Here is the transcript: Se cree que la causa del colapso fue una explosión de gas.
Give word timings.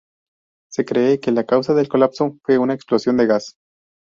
Se 0.71 0.83
cree 0.83 1.19
que 1.19 1.29
la 1.31 1.45
causa 1.45 1.75
del 1.75 1.87
colapso 1.87 2.35
fue 2.43 2.57
una 2.57 2.73
explosión 2.73 3.17
de 3.17 3.27
gas. 3.27 3.55